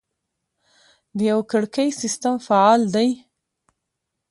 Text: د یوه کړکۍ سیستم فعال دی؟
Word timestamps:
د 1.17 1.19
یوه 1.29 1.43
کړکۍ 1.51 1.89
سیستم 2.01 2.35
فعال 2.45 2.81
دی؟ 2.95 3.09